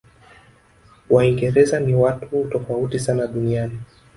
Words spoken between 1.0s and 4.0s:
waingereza ni watu tofauti sana duniani